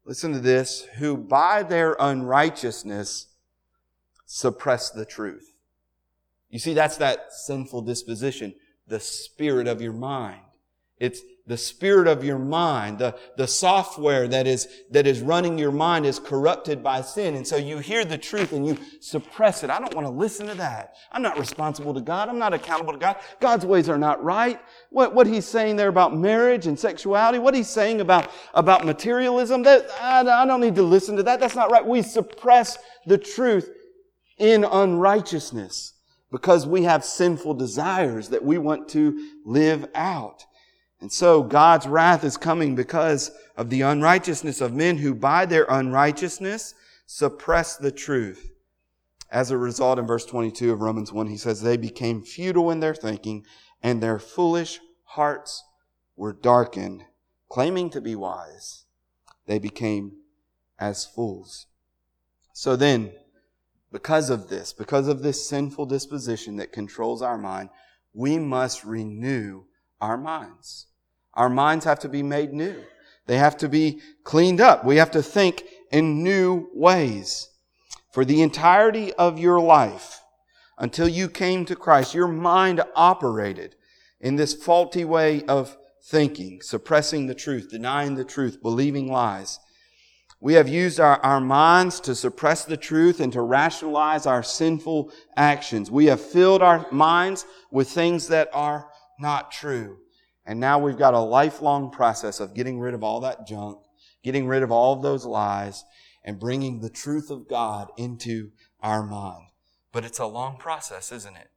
[0.06, 3.28] Listen to this, who by their unrighteousness
[4.26, 5.54] suppress the truth.
[6.50, 8.54] You see, that's that sinful disposition,
[8.88, 10.42] the spirit of your mind.
[10.98, 15.72] It's, the spirit of your mind, the, the software that is, that is running your
[15.72, 17.36] mind is corrupted by sin.
[17.36, 19.70] And so you hear the truth and you suppress it.
[19.70, 20.96] I don't want to listen to that.
[21.12, 22.30] I'm not responsible to God.
[22.30, 23.18] I'm not accountable to God.
[23.40, 24.62] God's ways are not right.
[24.92, 29.64] What, what he's saying there about marriage and sexuality, what he's saying about, about materialism,
[29.64, 31.40] that, I, I don't need to listen to that.
[31.40, 31.86] That's not right.
[31.86, 33.70] We suppress the truth
[34.38, 35.94] in unrighteousness
[36.32, 40.46] because we have sinful desires that we want to live out.
[41.02, 45.66] And so God's wrath is coming because of the unrighteousness of men who by their
[45.68, 46.76] unrighteousness
[47.08, 48.52] suppress the truth.
[49.32, 52.80] As a result, in verse 22 of Romans 1, he says, they became futile in
[52.80, 53.46] their thinking
[53.82, 55.64] and their foolish hearts
[56.16, 57.04] were darkened.
[57.50, 58.86] Claiming to be wise,
[59.48, 60.14] they became
[60.80, 61.68] as fools.
[62.54, 63.12] So then,
[63.92, 67.70] because of this, because of this sinful disposition that controls our mind,
[68.14, 69.64] we must renew
[70.00, 70.88] our minds.
[71.34, 72.84] Our minds have to be made new.
[73.28, 74.84] They have to be cleaned up.
[74.84, 77.50] We have to think in new ways.
[78.12, 80.22] For the entirety of your life,
[80.78, 83.76] until you came to Christ, your mind operated
[84.20, 89.60] in this faulty way of thinking, suppressing the truth, denying the truth, believing lies.
[90.42, 95.12] We have used our, our minds to suppress the truth and to rationalize our sinful
[95.38, 95.92] actions.
[95.92, 98.90] We have filled our minds with things that are
[99.20, 100.00] not true.
[100.46, 103.80] And now we've got a lifelong process of getting rid of all that junk,
[104.24, 105.84] getting rid of all of those lies,
[106.24, 108.52] and bringing the truth of God into
[108.82, 109.46] our mind.
[109.92, 111.50] But it's a long process, isn't it?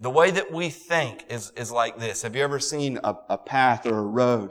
[0.00, 2.22] The way that we think is, is like this.
[2.22, 4.50] Have you ever seen a, a path or a road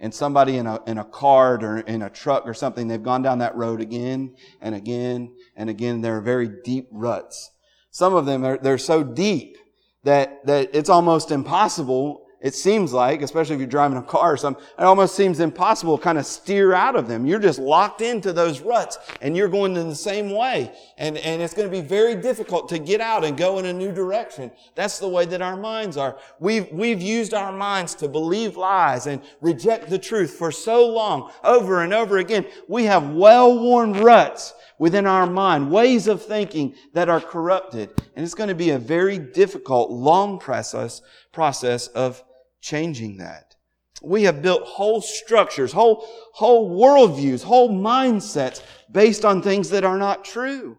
[0.00, 3.22] and somebody in a, in a cart or in a truck or something, they've gone
[3.22, 6.00] down that road again and again and again.
[6.00, 7.50] There are very deep ruts.
[7.90, 9.56] Some of them are, they're so deep
[10.04, 14.36] that, that it's almost impossible it seems like, especially if you're driving a car or
[14.36, 17.26] something, it almost seems impossible to kind of steer out of them.
[17.26, 20.72] You're just locked into those ruts and you're going in the same way.
[20.98, 23.72] And, and it's going to be very difficult to get out and go in a
[23.72, 24.52] new direction.
[24.76, 26.16] That's the way that our minds are.
[26.38, 31.32] We've, we've used our minds to believe lies and reject the truth for so long,
[31.42, 32.46] over and over again.
[32.68, 37.90] We have well-worn ruts within our mind, ways of thinking that are corrupted.
[38.14, 42.22] And it's going to be a very difficult, long process, process of
[42.60, 43.54] changing that.
[44.02, 49.98] We have built whole structures, whole, whole worldviews, whole mindsets based on things that are
[49.98, 50.78] not true.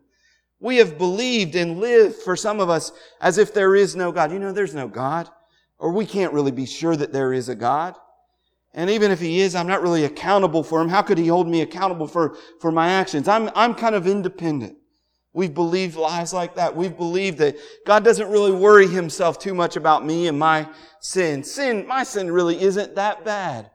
[0.60, 4.32] We have believed and lived for some of us as if there is no God.
[4.32, 5.30] You know, there's no God.
[5.78, 7.96] Or we can't really be sure that there is a God.
[8.74, 10.90] And even if he is, I'm not really accountable for him.
[10.90, 13.28] How could he hold me accountable for, for my actions?
[13.28, 14.78] I'm, I'm kind of independent.
[15.34, 16.76] We've believed lies like that.
[16.76, 20.68] We've believed that God doesn't really worry himself too much about me and my
[21.02, 21.44] sin.
[21.44, 23.70] Sin, my sin really isn't that bad.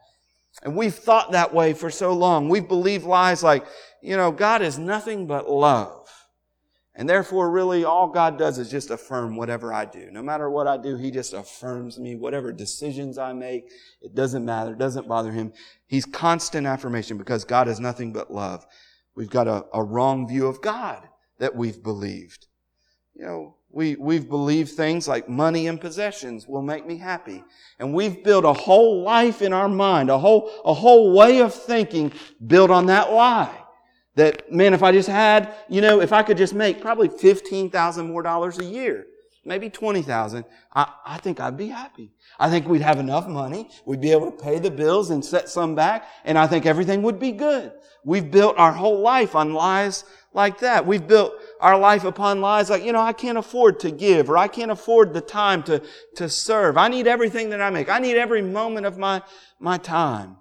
[0.62, 2.48] And we've thought that way for so long.
[2.48, 3.66] We've believed lies like,
[4.02, 6.10] you know, God is nothing but love.
[6.96, 10.10] And therefore, really, all God does is just affirm whatever I do.
[10.12, 12.14] No matter what I do, He just affirms me.
[12.14, 13.68] Whatever decisions I make,
[14.00, 14.72] it doesn't matter.
[14.72, 15.52] It doesn't bother Him.
[15.86, 18.64] He's constant affirmation because God is nothing but love.
[19.16, 21.08] We've got a, a wrong view of God
[21.38, 22.46] that we've believed.
[23.14, 27.42] You know, we, we've believed things like money and possessions will make me happy.
[27.78, 31.52] And we've built a whole life in our mind, a whole, a whole way of
[31.52, 32.12] thinking
[32.46, 33.54] built on that lie.
[34.16, 38.06] That, man, if I just had, you know, if I could just make probably 15,000
[38.06, 39.06] more dollars a year,
[39.44, 42.12] maybe 20,000, I, I think I'd be happy.
[42.38, 43.68] I think we'd have enough money.
[43.84, 47.02] We'd be able to pay the bills and set some back, and I think everything
[47.02, 47.72] would be good.
[48.04, 50.84] We've built our whole life on lies like that.
[50.84, 54.36] We've built our life upon lies like, you know, I can't afford to give, or
[54.36, 55.80] I can't afford the time to,
[56.16, 56.76] to serve.
[56.76, 57.88] I need everything that I make.
[57.88, 59.22] I need every moment of my,
[59.60, 60.36] my time.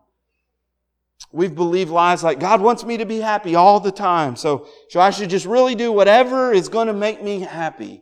[1.32, 4.36] We've believed lies like God wants me to be happy all the time.
[4.36, 8.02] So, so I should just really do whatever is going to make me happy.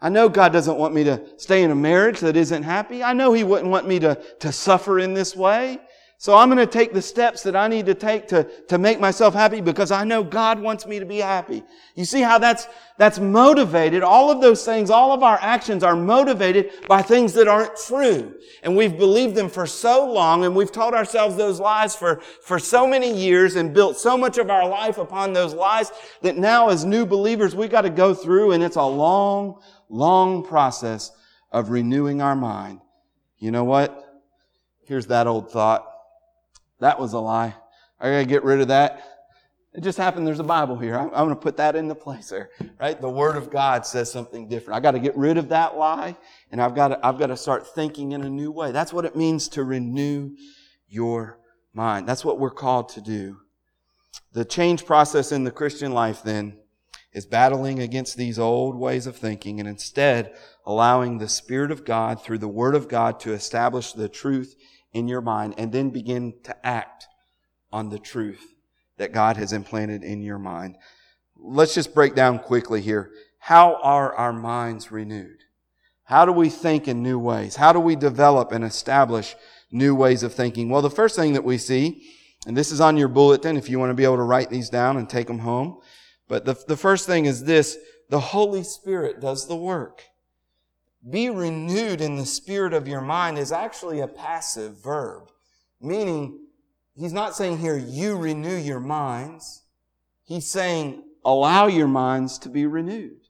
[0.00, 3.02] I know God doesn't want me to stay in a marriage that isn't happy.
[3.02, 5.78] I know He wouldn't want me to, to suffer in this way.
[6.20, 9.00] So I'm going to take the steps that I need to take to, to make
[9.00, 11.62] myself happy because I know God wants me to be happy.
[11.94, 14.02] You see how that's, that's motivated.
[14.02, 18.34] All of those things, all of our actions are motivated by things that aren't true.
[18.62, 22.58] And we've believed them for so long and we've told ourselves those lies for, for
[22.58, 26.68] so many years and built so much of our life upon those lies that now
[26.68, 31.12] as new believers, we've got to go through and it's a long, long process
[31.50, 32.82] of renewing our mind.
[33.38, 34.22] You know what?
[34.84, 35.89] Here's that old thought.
[36.80, 37.54] That was a lie.
[38.00, 39.02] I gotta get rid of that.
[39.72, 40.26] It just happened.
[40.26, 40.98] There's a Bible here.
[40.98, 43.00] I'm, I'm to put that into place there, right?
[43.00, 44.76] The Word of God says something different.
[44.76, 46.16] I got to get rid of that lie,
[46.50, 48.72] and I've got to, I've got to start thinking in a new way.
[48.72, 50.34] That's what it means to renew
[50.88, 51.38] your
[51.72, 52.08] mind.
[52.08, 53.38] That's what we're called to do.
[54.32, 56.58] The change process in the Christian life then
[57.12, 60.34] is battling against these old ways of thinking and instead
[60.66, 64.56] allowing the Spirit of God through the Word of God to establish the truth
[64.92, 67.06] in your mind and then begin to act
[67.72, 68.54] on the truth
[68.98, 70.76] that God has implanted in your mind.
[71.36, 73.12] Let's just break down quickly here.
[73.38, 75.38] How are our minds renewed?
[76.04, 77.56] How do we think in new ways?
[77.56, 79.36] How do we develop and establish
[79.70, 80.68] new ways of thinking?
[80.68, 82.10] Well, the first thing that we see,
[82.46, 84.68] and this is on your bulletin if you want to be able to write these
[84.68, 85.80] down and take them home.
[86.28, 90.02] But the, the first thing is this, the Holy Spirit does the work
[91.08, 95.30] be renewed in the spirit of your mind is actually a passive verb,
[95.80, 96.38] meaning
[96.94, 99.62] he's not saying here, you renew your minds.
[100.24, 103.28] He's saying, allow your minds to be renewed.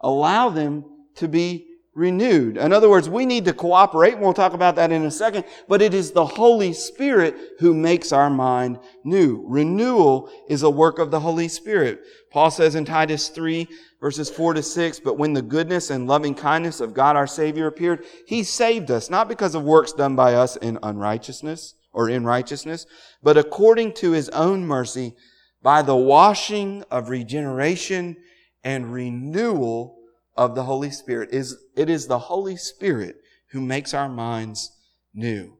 [0.00, 0.84] Allow them
[1.16, 2.56] to be renewed.
[2.56, 5.82] In other words, we need to cooperate, we'll talk about that in a second, but
[5.82, 9.44] it is the Holy Spirit who makes our mind new.
[9.46, 12.00] Renewal is a work of the Holy Spirit.
[12.30, 13.68] Paul says in Titus 3,
[14.00, 17.66] verses 4 to 6, but when the goodness and loving kindness of God our Savior
[17.66, 22.24] appeared, He saved us, not because of works done by us in unrighteousness or in
[22.24, 22.86] righteousness,
[23.22, 25.14] but according to His own mercy
[25.62, 28.16] by the washing of regeneration
[28.64, 29.98] and renewal
[30.36, 31.30] of the Holy Spirit.
[31.32, 33.16] Is It is the Holy Spirit
[33.50, 34.72] who makes our minds
[35.14, 35.56] new.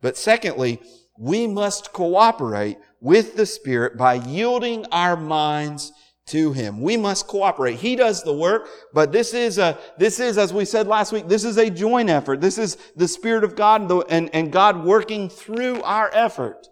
[0.00, 0.80] But secondly,
[1.18, 5.92] we must cooperate with the Spirit by yielding our minds
[6.30, 6.80] to him.
[6.80, 7.76] We must cooperate.
[7.76, 11.28] He does the work, but this is a, this is, as we said last week,
[11.28, 12.40] this is a joint effort.
[12.40, 16.68] This is the Spirit of God and, and God working through our effort.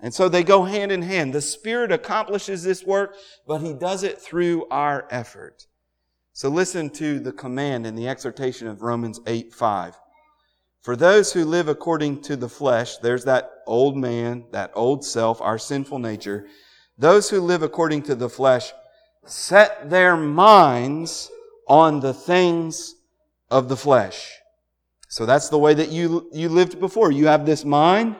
[0.00, 1.32] And so they go hand in hand.
[1.32, 3.14] The Spirit accomplishes this work,
[3.46, 5.66] but He does it through our effort.
[6.32, 9.96] So listen to the command and the exhortation of Romans 8, 5.
[10.82, 15.42] For those who live according to the flesh, there's that old man, that old self,
[15.42, 16.46] our sinful nature.
[16.96, 18.72] Those who live according to the flesh
[19.26, 21.30] set their minds
[21.68, 22.94] on the things
[23.50, 24.32] of the flesh.
[25.08, 27.12] So that's the way that you, you lived before.
[27.12, 28.16] You have this mind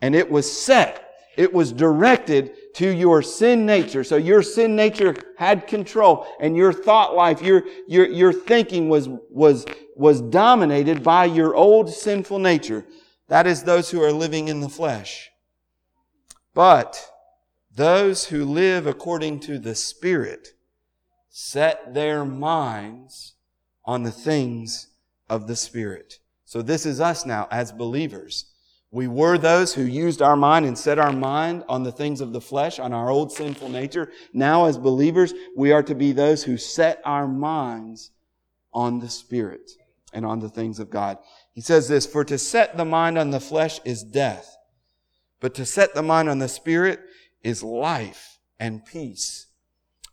[0.00, 1.10] and it was set.
[1.36, 4.04] It was directed to your sin nature.
[4.04, 9.08] So your sin nature had control and your thought life, your, your, your thinking was,
[9.30, 9.64] was,
[9.96, 12.84] was dominated by your old sinful nature.
[13.28, 15.30] That is those who are living in the flesh.
[16.52, 17.10] But
[17.74, 20.50] those who live according to the Spirit
[21.30, 23.34] set their minds
[23.84, 24.88] on the things
[25.28, 26.18] of the Spirit.
[26.44, 28.46] So this is us now as believers.
[28.94, 32.32] We were those who used our mind and set our mind on the things of
[32.32, 34.12] the flesh, on our old sinful nature.
[34.32, 38.12] Now, as believers, we are to be those who set our minds
[38.72, 39.72] on the Spirit
[40.12, 41.18] and on the things of God.
[41.54, 44.56] He says this, for to set the mind on the flesh is death,
[45.40, 47.00] but to set the mind on the Spirit
[47.42, 49.48] is life and peace.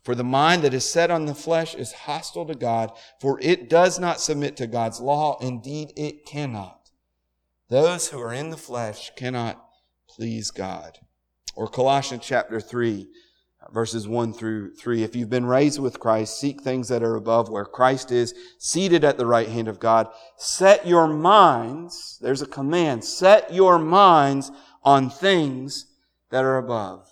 [0.02, 3.70] For the mind that is set on the flesh is hostile to God, for it
[3.70, 5.38] does not submit to God's law.
[5.40, 6.81] Indeed, it cannot.
[7.72, 9.58] Those who are in the flesh cannot
[10.06, 10.98] please God.
[11.56, 13.08] Or Colossians chapter 3,
[13.72, 15.02] verses 1 through 3.
[15.02, 19.04] If you've been raised with Christ, seek things that are above where Christ is seated
[19.04, 20.08] at the right hand of God.
[20.36, 24.52] Set your minds, there's a command, set your minds
[24.82, 25.86] on things
[26.28, 27.10] that are above.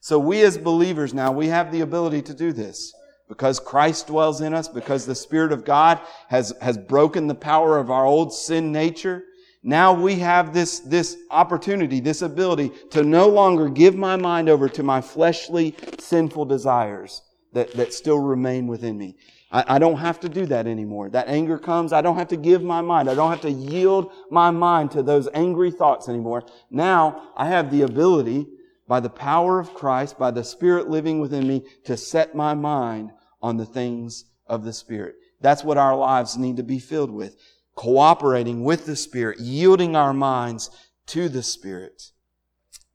[0.00, 2.94] So we as believers now, we have the ability to do this
[3.28, 7.76] because Christ dwells in us, because the Spirit of God has, has broken the power
[7.76, 9.22] of our old sin nature.
[9.62, 14.68] Now we have this, this opportunity, this ability to no longer give my mind over
[14.68, 19.16] to my fleshly, sinful desires that, that still remain within me.
[19.50, 21.10] I, I don't have to do that anymore.
[21.10, 21.92] That anger comes.
[21.92, 23.10] I don't have to give my mind.
[23.10, 26.44] I don't have to yield my mind to those angry thoughts anymore.
[26.70, 28.46] Now I have the ability,
[28.86, 33.10] by the power of Christ, by the Spirit living within me, to set my mind
[33.42, 35.16] on the things of the Spirit.
[35.40, 37.36] That's what our lives need to be filled with
[37.78, 40.68] cooperating with the Spirit, yielding our minds
[41.06, 42.10] to the Spirit.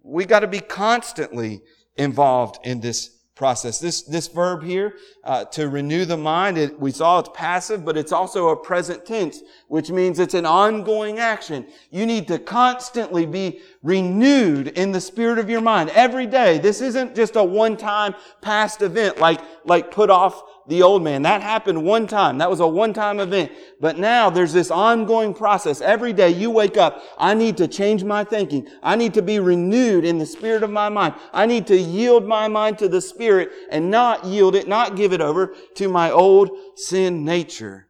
[0.04, 1.62] We got to be constantly
[1.96, 3.80] involved in this process.
[3.80, 7.96] This, this verb here, uh, to renew the mind, it, we saw it's passive, but
[7.96, 9.42] it's also a present tense,
[9.74, 11.66] which means it's an ongoing action.
[11.90, 16.60] You need to constantly be renewed in the spirit of your mind every day.
[16.60, 21.24] This isn't just a one-time past event like, like put off the old man.
[21.24, 22.38] That happened one time.
[22.38, 23.52] That was a one-time event.
[23.82, 25.82] But now there's this ongoing process.
[25.82, 28.70] Every day you wake up, I need to change my thinking.
[28.84, 31.16] I need to be renewed in the spirit of my mind.
[31.34, 35.14] I need to yield my mind to the spirit and not yield it, not give
[35.14, 37.88] it over to my old sin nature.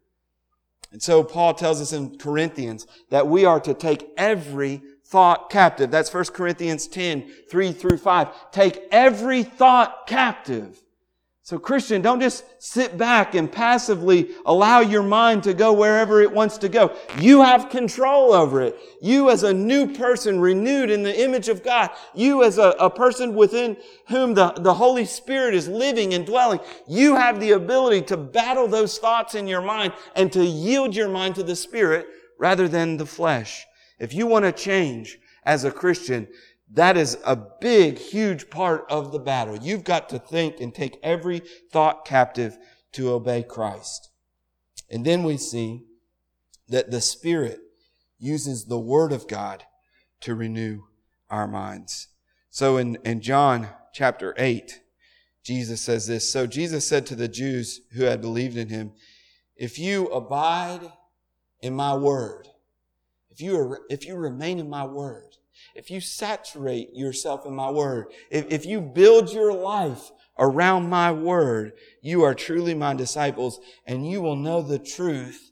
[0.94, 5.92] And so Paul tells us in Corinthians that we are to take every thought captive.
[5.92, 8.52] That's 1 Corinthians 10, 3 through 5.
[8.52, 10.83] Take every thought captive
[11.46, 16.32] so Christian, don't just sit back and passively allow your mind to go wherever it
[16.32, 16.96] wants to go.
[17.20, 18.78] You have control over it.
[19.02, 21.90] You as a new person renewed in the image of God.
[22.16, 23.76] You as a, a person within
[24.08, 26.62] whom the, the Holy Spirit is living and dwelling.
[26.88, 31.10] You have the ability to battle those thoughts in your mind and to yield your
[31.10, 32.08] mind to the Spirit
[32.40, 33.66] rather than the flesh.
[34.00, 36.30] If you want to change as a Christian,
[36.74, 39.56] that is a big, huge part of the battle.
[39.56, 42.58] You've got to think and take every thought captive
[42.94, 44.10] to obey Christ.
[44.90, 45.84] And then we see
[46.70, 47.60] that the Spirit
[48.18, 49.64] uses the Word of God
[50.22, 50.82] to renew
[51.30, 52.08] our minds.
[52.50, 54.82] So in, in John chapter 8,
[55.44, 56.32] Jesus says this.
[56.32, 58.94] So Jesus said to the Jews who had believed in him,
[59.56, 60.92] if you abide
[61.62, 62.48] in my word,
[63.30, 65.33] if you, are, if you remain in my word,
[65.76, 71.12] if you saturate yourself in my word, if, if you build your life around my
[71.12, 75.52] word, you are truly my disciples and you will know the truth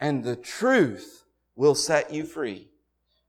[0.00, 1.24] and the truth
[1.56, 2.68] will set you free.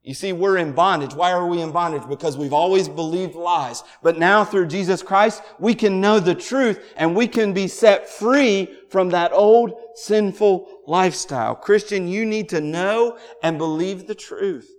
[0.03, 1.13] You see, we're in bondage.
[1.13, 2.07] Why are we in bondage?
[2.09, 3.83] Because we've always believed lies.
[4.01, 8.09] But now through Jesus Christ, we can know the truth and we can be set
[8.09, 11.55] free from that old sinful lifestyle.
[11.55, 14.69] Christian, you need to know and believe the truth.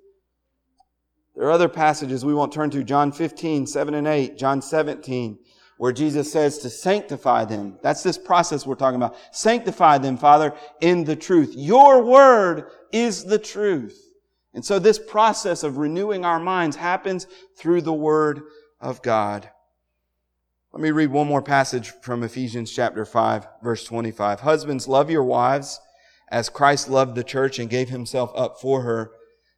[1.36, 5.38] There are other passages we won't turn to, John 15, 7 and 8, John 17,
[5.78, 7.78] where Jesus says to sanctify them.
[7.82, 9.16] That's this process we're talking about.
[9.32, 11.52] Sanctify them, Father, in the truth.
[11.56, 14.00] Your word is the truth.
[14.54, 17.26] And so this process of renewing our minds happens
[17.56, 18.42] through the word
[18.80, 19.50] of God.
[20.72, 24.40] Let me read one more passage from Ephesians chapter 5, verse 25.
[24.40, 25.80] Husbands, love your wives
[26.28, 29.10] as Christ loved the church and gave himself up for her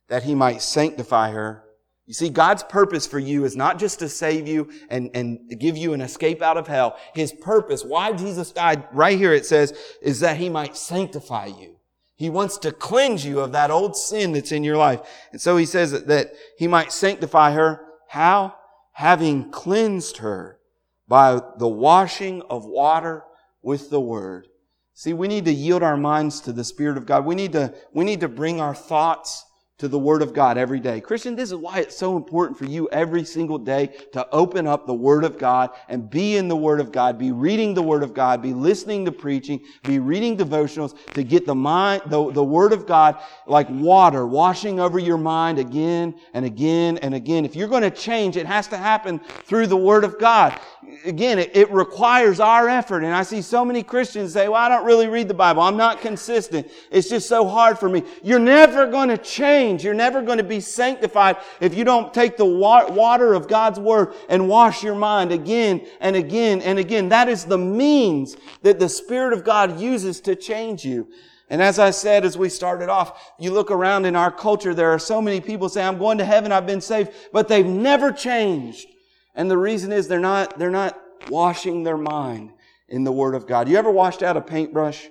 [0.09, 1.66] that he might sanctify her
[2.07, 5.77] you see, God's purpose for you is not just to save you and, and give
[5.77, 6.97] you an escape out of hell.
[7.15, 11.77] His purpose, why Jesus died, right here it says, is that He might sanctify you.
[12.15, 15.01] He wants to cleanse you of that old sin that's in your life.
[15.33, 17.85] And so He says that, that He might sanctify her.
[18.09, 18.55] How?
[18.93, 20.61] Having cleansed her
[21.09, 23.25] by the washing of water
[23.63, 24.47] with the Word.
[24.95, 27.27] See, we need to yield our minds to the Spirit of God.
[27.27, 29.45] We need to, we need to bring our thoughts
[29.79, 31.03] to the Word of God every day.
[31.03, 34.87] Christian, this is why it's so important for you every single day to open up
[34.87, 38.03] the Word of God and be in the Word of God, be reading the Word
[38.03, 42.43] of God, be listening to preaching, be reading devotionals to get the mind, the, the
[42.43, 47.45] Word of God like water washing over your mind again and again and again.
[47.45, 50.59] If you're going to change, it has to happen through the Word of God.
[51.05, 53.05] Again, it, it requires our effort.
[53.05, 55.61] And I see so many Christians say, well, I don't really read the Bible.
[55.61, 56.71] I'm not consistent.
[56.91, 58.05] It's just so hard for me.
[58.23, 59.85] You're never going to change change.
[59.85, 64.15] You're never going to be sanctified if you don't take the water of God's Word
[64.29, 67.09] and wash your mind again and again and again.
[67.09, 71.09] That is the means that the Spirit of God uses to change you.
[71.49, 74.91] And as I said, as we started off, you look around in our culture, there
[74.91, 78.11] are so many people say, I'm going to heaven, I've been saved, but they've never
[78.11, 78.89] changed.
[79.35, 82.53] And the reason is they're not, they're not washing their mind
[82.89, 83.69] in the Word of God.
[83.69, 85.09] You ever washed out a paintbrush?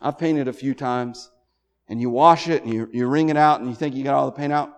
[0.00, 1.30] I've painted a few times
[1.88, 4.14] and you wash it and you, you wring it out and you think you got
[4.14, 4.68] all the paint out.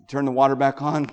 [0.00, 1.08] You turn the water back on.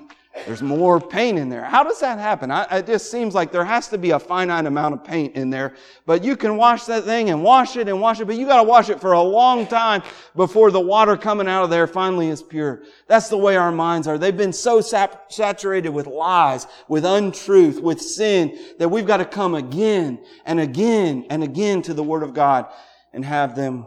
[0.47, 1.63] There's more paint in there.
[1.63, 2.49] How does that happen?
[2.49, 5.51] I, it just seems like there has to be a finite amount of paint in
[5.51, 5.75] there.
[6.07, 8.63] But you can wash that thing and wash it and wash it, but you gotta
[8.67, 10.01] wash it for a long time
[10.35, 12.81] before the water coming out of there finally is pure.
[13.07, 14.17] That's the way our minds are.
[14.17, 19.25] They've been so sap- saturated with lies, with untruth, with sin, that we've got to
[19.25, 22.65] come again and again and again to the Word of God
[23.13, 23.85] and have them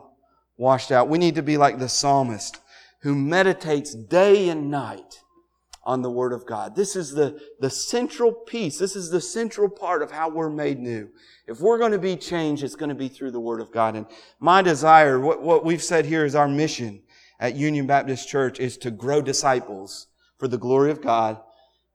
[0.57, 1.09] washed out.
[1.09, 2.61] We need to be like the psalmist
[3.03, 5.21] who meditates day and night
[5.85, 6.75] on the Word of God.
[6.75, 8.77] This is the, the central piece.
[8.79, 11.09] This is the central part of how we're made new.
[11.47, 13.95] If we're going to be changed, it's going to be through the Word of God.
[13.95, 14.07] And
[14.41, 17.03] my desire, what, what we've said here is our mission
[17.39, 21.41] at Union Baptist Church is to grow disciples for the glory of God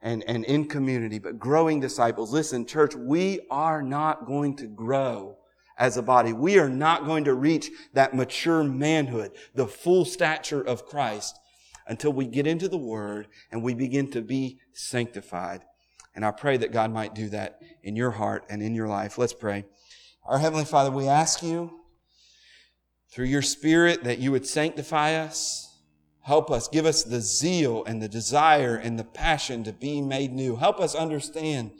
[0.01, 2.32] and, and in community, but growing disciples.
[2.32, 5.38] Listen, church, we are not going to grow
[5.78, 6.34] as a body.
[6.34, 11.38] We are not going to reach that mature manhood, the full stature of Christ
[11.88, 15.62] until we get into the Word and we begin to be sanctified.
[16.16, 19.18] And I pray that God might do that in your heart and in your life.
[19.18, 19.66] Let's pray.
[20.26, 21.72] Our Heavenly Father, we ask you
[23.10, 25.68] through your Spirit that you would sanctify us.
[26.22, 30.32] Help us, give us the zeal and the desire and the passion to be made
[30.32, 30.56] new.
[30.56, 31.72] Help us understand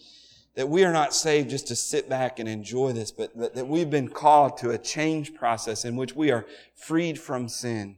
[0.56, 3.90] that we are not saved just to sit back and enjoy this, but that we've
[3.90, 6.46] been called to a change process in which we are
[6.76, 7.98] freed from sin.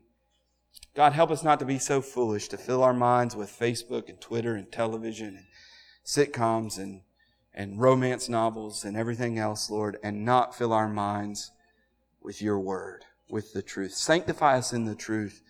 [0.96, 4.22] God, help us not to be so foolish to fill our minds with Facebook and
[4.22, 5.46] Twitter and television and
[6.06, 7.02] sitcoms and,
[7.54, 11.52] and romance novels and everything else, Lord, and not fill our minds
[12.22, 13.94] with your word, with the truth.
[13.94, 15.42] Sanctify us in the truth.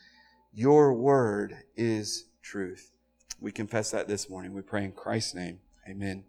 [0.54, 2.91] Your word is truth.
[3.41, 4.54] We confess that this morning.
[4.54, 5.60] We pray in Christ's name.
[5.89, 6.24] Amen.